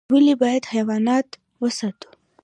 ولي 0.13 0.33
بايد 0.41 0.63
حيوانات 0.71 1.27
وساتو؟ 1.61 2.09